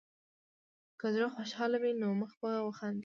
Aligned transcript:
که 0.99 1.07
زړه 1.13 1.27
خوشحال 1.35 1.71
وي، 1.81 1.91
نو 2.01 2.07
مخ 2.21 2.31
به 2.41 2.51
وخاندي. 2.67 2.99